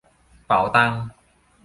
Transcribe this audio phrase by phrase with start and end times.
[0.45, 0.93] เป๋าตัง